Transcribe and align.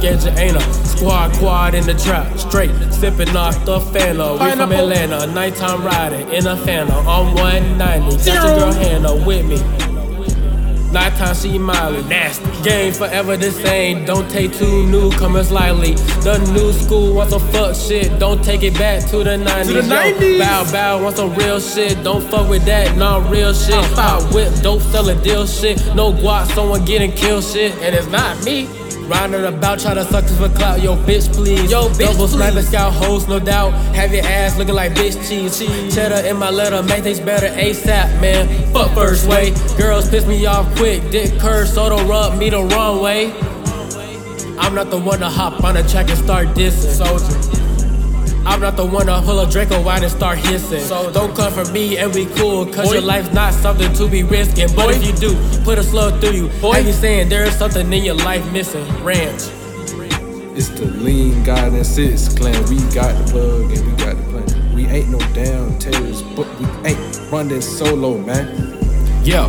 Schedule 0.00 0.38
ain't 0.38 0.56
a 0.56 0.60
squad 0.86 1.30
quad 1.34 1.74
in 1.74 1.84
the 1.84 1.92
trap, 1.92 2.38
straight 2.38 2.70
sipping 2.90 3.36
off 3.36 3.62
the 3.66 3.78
Fanta. 3.78 4.32
We 4.32 4.56
from 4.56 4.72
Atlanta, 4.72 5.26
nighttime 5.26 5.84
riding 5.84 6.26
in 6.30 6.46
a 6.46 6.56
Fanta 6.56 7.04
on 7.04 7.34
190. 7.34 8.16
Got 8.24 8.26
your 8.26 8.58
girl 8.58 8.72
Hannah 8.72 9.26
with 9.26 9.46
me. 9.46 9.58
Nighttime 10.90 11.34
she 11.34 11.58
Miley, 11.58 12.02
nasty. 12.04 12.50
Game 12.62 12.94
forever 12.94 13.36
the 13.36 13.50
same. 13.50 14.06
Don't 14.06 14.28
take 14.30 14.54
two 14.54 14.86
newcomers 14.86 15.52
lightly. 15.52 15.92
The 16.22 16.38
new 16.54 16.72
school 16.72 17.14
wants 17.16 17.34
some 17.34 17.46
fuck 17.52 17.76
shit. 17.76 18.18
Don't 18.18 18.42
take 18.42 18.62
it 18.62 18.78
back 18.78 19.02
to 19.10 19.18
the 19.18 19.36
90s. 19.36 19.66
To 19.66 19.72
the 19.74 19.82
Yo, 19.82 20.38
bow 20.38 20.72
bow 20.72 21.02
want 21.04 21.16
some 21.18 21.34
real 21.34 21.60
shit. 21.60 22.02
Don't 22.02 22.22
fuck 22.30 22.48
with 22.48 22.64
that, 22.64 22.96
not 22.96 23.30
real 23.30 23.52
shit. 23.52 23.74
Hot 23.74 24.32
whip, 24.32 24.50
dope 24.62 24.80
selling 24.80 25.20
deal 25.22 25.46
shit. 25.46 25.76
No 25.94 26.10
guap, 26.10 26.46
someone 26.54 26.86
getting 26.86 27.12
killed 27.12 27.44
shit. 27.44 27.74
And 27.82 27.94
it's 27.94 28.06
not 28.06 28.42
me. 28.46 28.79
Riding 29.08 29.44
about, 29.44 29.80
try 29.80 29.94
to 29.94 30.04
suck 30.04 30.24
this 30.24 30.38
for 30.38 30.48
clout. 30.50 30.82
Yo, 30.82 30.96
bitch, 30.96 31.32
please. 31.32 31.70
Yo, 31.70 31.88
bitch, 31.88 32.12
Double 32.12 32.28
sniper 32.28 32.62
scout 32.62 32.92
hoes, 32.92 33.26
no 33.28 33.38
doubt. 33.38 33.72
Have 33.94 34.12
your 34.12 34.24
ass 34.24 34.56
looking 34.56 34.74
like 34.74 34.92
bitch 34.92 35.16
cheese. 35.28 35.58
cheese. 35.58 35.94
Cheddar 35.94 36.26
in 36.26 36.36
my 36.36 36.50
letter, 36.50 36.82
make 36.82 37.02
things 37.02 37.20
better 37.20 37.48
ASAP, 37.48 38.20
man. 38.20 38.72
Fuck 38.72 38.92
first 38.94 39.26
way. 39.28 39.50
Girls 39.76 40.08
piss 40.08 40.26
me 40.26 40.46
off 40.46 40.66
quick. 40.76 41.10
Dick 41.10 41.38
curve, 41.40 41.68
so 41.68 41.88
don't 41.88 42.06
rub 42.08 42.38
me 42.38 42.50
the 42.50 42.62
wrong 42.62 43.02
way. 43.02 43.32
I'm 44.58 44.74
not 44.74 44.90
the 44.90 44.98
one 44.98 45.20
to 45.20 45.28
hop 45.28 45.64
on 45.64 45.76
a 45.76 45.88
track 45.88 46.10
and 46.10 46.18
start 46.18 46.48
dissing. 46.48 46.92
Soldier. 46.92 47.59
I'm 48.46 48.60
not 48.60 48.76
the 48.76 48.86
one 48.86 49.06
to 49.06 49.20
pull 49.22 49.38
a 49.40 49.50
Draco 49.50 49.82
wine 49.82 50.02
and 50.02 50.10
start 50.10 50.38
hissing. 50.38 50.80
So 50.80 51.12
don't 51.12 51.36
come 51.36 51.52
for 51.52 51.70
me 51.72 51.98
and 51.98 52.14
we 52.14 52.26
cool, 52.26 52.64
cause 52.66 52.88
Boy. 52.88 52.94
your 52.94 53.02
life's 53.02 53.32
not 53.32 53.52
something 53.52 53.92
to 53.94 54.08
be 54.08 54.22
risking. 54.22 54.68
But 54.74 54.86
Boy. 54.86 54.92
if 54.94 55.06
you 55.06 55.12
do, 55.12 55.62
put 55.62 55.78
a 55.78 55.82
slug 55.82 56.20
through 56.20 56.32
you. 56.32 56.48
Boy. 56.60 56.72
I 56.72 56.82
be 56.82 56.92
saying 56.92 57.28
there 57.28 57.44
is 57.44 57.54
something 57.54 57.92
in 57.92 58.02
your 58.02 58.14
life 58.16 58.44
missing. 58.52 58.84
Ranch. 59.04 59.42
It's 60.56 60.68
the 60.68 60.86
lean 60.86 61.42
God 61.44 61.72
and 61.74 61.86
sis 61.86 62.36
clan. 62.36 62.54
We 62.68 62.78
got 62.94 63.16
the 63.24 63.30
plug 63.30 63.70
and 63.72 63.86
we 63.86 64.04
got 64.04 64.16
the 64.16 64.22
plan. 64.24 64.74
We 64.74 64.86
ain't 64.86 65.08
no 65.08 65.18
damn 65.32 65.78
terrorists, 65.78 66.22
but 66.34 66.46
we 66.58 66.66
ain't 66.88 67.30
running 67.30 67.60
solo, 67.60 68.18
man. 68.18 68.78
Yeah, 69.22 69.46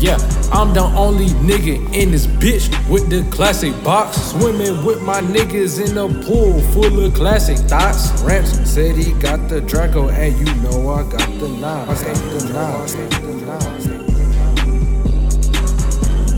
yeah, 0.00 0.16
I'm 0.52 0.72
the 0.72 0.84
only 0.96 1.26
nigga 1.26 1.92
in 1.92 2.12
this 2.12 2.26
bitch 2.26 2.68
with 2.88 3.10
the 3.10 3.28
classic 3.30 3.72
box. 3.82 4.16
Swimming 4.30 4.84
with 4.84 5.02
my 5.02 5.20
niggas 5.20 5.78
in 5.84 5.98
a 5.98 6.08
pool 6.24 6.60
full 6.72 7.04
of 7.04 7.14
classic 7.14 7.58
thoughts. 7.68 8.22
Ramps 8.22 8.70
said 8.70 8.96
he 8.96 9.12
got 9.14 9.48
the 9.48 9.60
Draco, 9.60 10.08
and 10.08 10.38
you 10.38 10.54
know 10.62 10.90
I 10.90 11.02
got 11.02 11.28
the 11.40 11.48
knife. 11.48 11.88
I 11.88 11.94
got 12.04 12.16
the 12.16 12.44
knife. 12.52 12.96
I 12.96 13.00
got. 13.44 13.88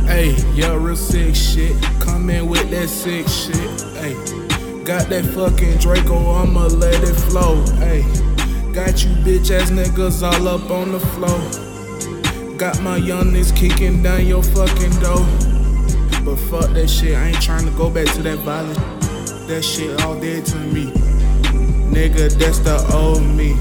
Hey, 0.08 0.34
yo, 0.54 0.76
real 0.76 0.96
sick 0.96 1.34
shit. 1.34 1.76
Come 2.00 2.30
in 2.30 2.48
with 2.48 2.70
that 2.70 2.88
sick 2.88 3.28
shit. 3.28 3.56
Hey, 3.94 4.14
got 4.84 5.08
that 5.10 5.24
fucking 5.34 5.78
Draco, 5.78 6.32
I'ma 6.32 6.66
let 6.66 7.02
it 7.02 7.14
flow. 7.14 7.62
Hey, 7.76 8.02
got 8.72 9.04
you 9.04 9.10
bitch 9.22 9.50
ass 9.50 9.70
niggas 9.70 10.22
all 10.22 10.48
up 10.48 10.70
on 10.70 10.92
the 10.92 11.00
floor. 11.00 11.69
Got 12.60 12.82
my 12.82 12.98
young 12.98 13.32
niggas 13.32 13.56
kicking 13.56 14.02
down 14.02 14.26
your 14.26 14.42
fucking 14.42 14.90
door. 15.00 15.24
But 16.22 16.36
fuck 16.36 16.74
that 16.74 16.90
shit, 16.90 17.16
I 17.16 17.28
ain't 17.28 17.40
trying 17.40 17.64
to 17.64 17.70
go 17.70 17.88
back 17.88 18.04
to 18.16 18.22
that 18.24 18.36
violence. 18.40 18.76
That 19.46 19.64
shit 19.64 19.98
all 20.02 20.20
dead 20.20 20.44
to 20.44 20.58
me. 20.58 20.92
Nigga, 21.90 22.30
that's 22.38 22.58
the 22.58 22.76
old 22.92 23.22
me. 23.24 23.54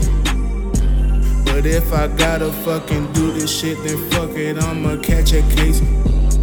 But 1.45 1.65
if 1.65 1.93
I 1.93 2.09
gotta 2.09 2.51
fucking 2.51 3.13
do 3.13 3.31
this 3.31 3.49
shit, 3.49 3.81
then 3.85 3.97
fuck 4.11 4.31
it, 4.31 4.61
I'ma 4.61 4.97
catch 4.97 5.31
a 5.31 5.43
case. 5.55 5.79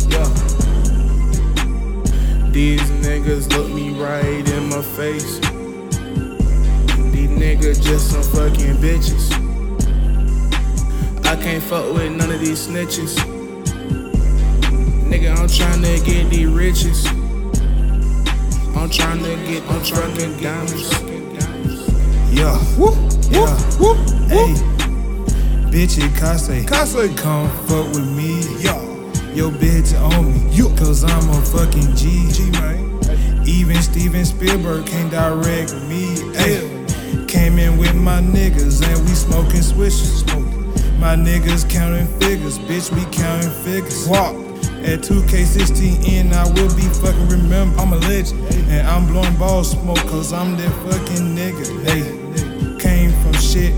Yeah. 0.09 0.25
These 2.53 2.89
niggas 3.05 3.53
look 3.55 3.69
me 3.69 3.91
right 4.01 4.49
in 4.49 4.71
my 4.71 4.81
face. 4.81 5.41
These 7.13 7.29
niggas 7.29 7.83
just 7.83 8.13
some 8.13 8.23
fucking 8.23 8.77
bitches. 8.77 9.46
I 11.27 11.35
can't 11.35 11.63
fuck 11.63 11.93
with 11.93 12.13
none 12.13 12.31
of 12.31 12.39
these 12.41 12.69
snitches. 12.69 13.17
Nigga, 15.11 15.37
I'm 15.37 15.49
tryna 15.49 16.05
get 16.07 16.31
these 16.31 16.47
riches. 16.47 17.07
I'm 18.77 18.89
tryna 18.89 19.35
get, 19.47 19.63
I'm 19.65 19.81
tryna 19.81 20.41
diamonds. 20.41 20.91
Yeah. 22.33 22.57
Woo, 22.79 22.95
Yeah. 23.31 23.79
woo, 23.81 23.95
Hey, 24.29 24.55
bitch, 25.71 25.99
it 25.99 26.15
Kase. 26.15 26.65
Kase. 26.69 27.15
Come 27.21 27.51
fuck 27.67 27.87
with 27.89 28.09
me. 28.17 28.43
Yeah. 28.63 28.81
Yo, 29.35 29.51
bitch 29.51 30.01
on 30.01 30.33
me. 30.33 30.55
You. 30.55 30.69
Cause 30.77 31.03
I'm 31.03 31.29
a 31.31 31.41
fucking 31.43 31.97
G. 31.97 32.31
G, 32.31 32.51
man. 32.53 33.01
Even 33.45 33.83
Steven 33.83 34.25
Spielberg 34.25 34.87
can't 34.87 35.11
direct 35.11 35.75
me. 35.89 36.17
Hey. 36.37 36.63
Came 37.27 37.59
in 37.59 37.77
with 37.79 37.95
my 37.97 38.21
niggas 38.21 38.87
and 38.87 39.01
we 39.09 39.15
smoking 39.15 39.63
swishes. 39.63 40.23
My 41.07 41.15
niggas 41.15 41.71
counting 41.71 42.09
figures, 42.19 42.59
bitch, 42.59 42.91
we 42.91 43.05
counting 43.15 43.49
figures. 43.63 44.09
Walk. 44.09 44.35
At 44.83 45.07
2K16 45.07 46.05
in, 46.05 46.33
I 46.33 46.43
will 46.49 46.75
be 46.75 46.83
fucking 46.83 47.29
remember. 47.29 47.79
I'm 47.81 47.93
a 47.93 47.97
legend. 47.99 48.43
And 48.69 48.85
I'm 48.89 49.07
blowing 49.07 49.37
ball 49.37 49.63
smoke, 49.63 50.05
cause 50.09 50.33
I'm 50.33 50.57
that 50.57 50.73
fucking 50.83 51.37
nigga. 51.37 51.65
Hey, 51.87 52.03
came 52.81 53.13
from 53.23 53.35
shit, 53.35 53.73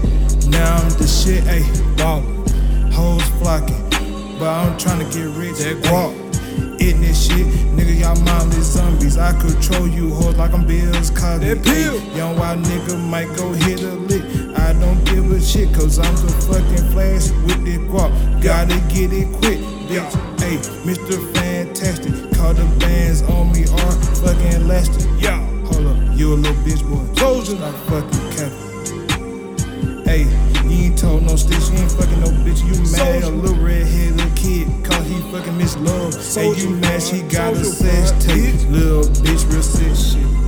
now 0.49 0.77
I'm 0.77 0.89
the 0.97 1.07
shit. 1.07 1.45
Hey, 1.45 1.65
ballin'. 1.99 2.47
Hoes 2.93 3.23
flocking, 3.41 3.91
but 4.39 4.49
I'm 4.49 4.79
trying 4.79 5.07
to 5.07 5.15
get 5.15 5.29
rich. 5.37 5.59
That 5.59 5.83
guap. 5.83 6.81
Eating 6.81 7.03
this 7.03 7.27
shit, 7.27 7.47
nigga, 7.77 8.01
y'all 8.01 8.19
mindless 8.23 8.73
zombies. 8.73 9.19
I 9.19 9.39
control 9.39 9.87
you 9.87 10.15
hoes 10.15 10.37
like 10.37 10.55
I'm 10.55 10.67
Bills 10.67 11.11
Cosby. 11.11 11.45
That 11.45 11.63
pill. 11.63 11.99
Hey, 11.99 12.17
Young 12.17 12.39
wild 12.39 12.65
nigga 12.65 12.99
might 13.11 13.29
go 13.37 13.53
hit 13.53 13.83
a 13.83 13.93
lick. 13.93 14.48
Don't 14.89 15.05
give 15.05 15.31
a 15.33 15.39
shit, 15.39 15.69
cause 15.75 15.99
I'm 15.99 16.15
the 16.15 16.33
fucking 16.49 16.91
flash 16.93 17.29
with 17.45 17.63
the 17.63 17.77
guap. 17.93 18.11
Gotta 18.43 18.81
get 18.89 19.13
it 19.13 19.29
quick, 19.37 19.61
bitch. 19.85 20.41
Hey, 20.41 20.57
Mr. 20.89 21.21
Fantastic. 21.35 22.15
Call 22.39 22.55
the 22.55 22.65
bands 22.81 23.21
on 23.21 23.53
me 23.53 23.65
are 23.65 23.93
fucking 24.25 24.63
elastic. 24.63 25.07
Yeah. 25.21 25.45
Hold 25.67 25.89
up, 25.89 26.17
you 26.17 26.33
a 26.33 26.37
little 26.37 26.57
bitch 26.65 26.81
boy. 26.89 27.05
Soldier. 27.21 27.57
Stop 27.57 27.75
fucking 27.91 28.31
capping. 28.33 30.05
Hey, 30.09 30.25
you 30.65 30.87
ain't 30.87 30.99
told 30.99 31.23
no 31.25 31.37
stitch, 31.37 31.69
you 31.69 31.77
ain't 31.77 31.93
fucking 31.93 32.21
no 32.21 32.29
bitch. 32.41 32.65
You 32.65 32.81
mad 32.97 33.25
a 33.25 33.29
little 33.29 33.63
redheaded 33.63 34.35
kid, 34.37 34.69
cause 34.87 35.07
he 35.07 35.21
fucking 35.31 35.59
miss 35.59 35.77
love. 35.77 36.15
Hey, 36.35 36.55
you 36.57 36.71
mad 36.71 37.03
she 37.03 37.21
got 37.29 37.53
a 37.53 37.63
sex 37.63 38.13
tape. 38.25 38.57
Little 38.71 39.05
bitch, 39.21 39.45
real 39.53 39.63
sick 39.63 39.95
shit. 39.95 40.48